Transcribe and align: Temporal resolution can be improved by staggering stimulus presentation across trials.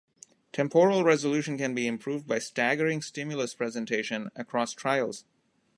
Temporal 0.51 1.03
resolution 1.03 1.59
can 1.59 1.75
be 1.75 1.85
improved 1.85 2.25
by 2.25 2.39
staggering 2.39 3.03
stimulus 3.03 3.53
presentation 3.53 4.31
across 4.35 4.73
trials. 4.73 5.25